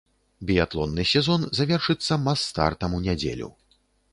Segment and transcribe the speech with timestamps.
[0.49, 3.49] Біятлонны сезон завершыцца мас-стартам у нядзелю.